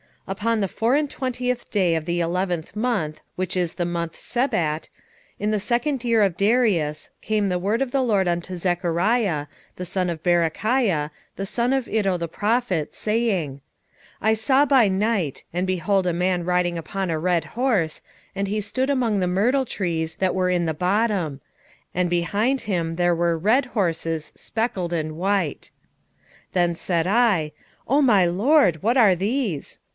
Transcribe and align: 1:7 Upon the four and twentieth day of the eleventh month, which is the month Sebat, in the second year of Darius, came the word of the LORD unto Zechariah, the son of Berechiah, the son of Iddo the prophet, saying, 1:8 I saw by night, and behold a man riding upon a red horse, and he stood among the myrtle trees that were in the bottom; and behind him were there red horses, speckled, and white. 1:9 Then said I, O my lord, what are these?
1:7 0.27 0.33
Upon 0.37 0.59
the 0.61 0.67
four 0.69 0.95
and 0.95 1.09
twentieth 1.09 1.69
day 1.69 1.93
of 1.93 2.05
the 2.05 2.21
eleventh 2.21 2.73
month, 2.75 3.21
which 3.35 3.55
is 3.57 3.75
the 3.75 3.85
month 3.85 4.15
Sebat, 4.15 4.87
in 5.39 5.51
the 5.51 5.59
second 5.59 6.03
year 6.03 6.23
of 6.23 6.37
Darius, 6.37 7.09
came 7.21 7.49
the 7.49 7.59
word 7.59 7.81
of 7.81 7.91
the 7.91 8.01
LORD 8.01 8.27
unto 8.27 8.55
Zechariah, 8.55 9.47
the 9.75 9.85
son 9.85 10.09
of 10.09 10.23
Berechiah, 10.23 11.11
the 11.35 11.45
son 11.45 11.73
of 11.73 11.87
Iddo 11.87 12.17
the 12.17 12.29
prophet, 12.29 12.95
saying, 12.95 13.55
1:8 13.59 13.61
I 14.21 14.33
saw 14.33 14.65
by 14.65 14.87
night, 14.87 15.43
and 15.53 15.67
behold 15.67 16.07
a 16.07 16.13
man 16.13 16.45
riding 16.45 16.77
upon 16.77 17.11
a 17.11 17.19
red 17.19 17.43
horse, 17.45 18.01
and 18.33 18.47
he 18.47 18.61
stood 18.61 18.89
among 18.89 19.19
the 19.19 19.27
myrtle 19.27 19.65
trees 19.65 20.15
that 20.15 20.33
were 20.33 20.49
in 20.49 20.65
the 20.65 20.73
bottom; 20.73 21.41
and 21.93 22.09
behind 22.09 22.61
him 22.61 22.91
were 22.91 22.95
there 22.95 23.15
red 23.37 23.65
horses, 23.67 24.31
speckled, 24.33 24.93
and 24.93 25.15
white. 25.17 25.69
1:9 26.53 26.53
Then 26.53 26.75
said 26.75 27.05
I, 27.05 27.51
O 27.87 28.01
my 28.01 28.25
lord, 28.25 28.81
what 28.81 28.95
are 28.97 29.13
these? 29.13 29.79